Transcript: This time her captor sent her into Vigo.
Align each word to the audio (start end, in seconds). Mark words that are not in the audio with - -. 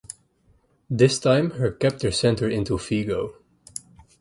This 0.89 1.19
time 1.19 1.51
her 1.59 1.69
captor 1.69 2.09
sent 2.09 2.39
her 2.39 2.49
into 2.49 2.79
Vigo. 2.79 3.35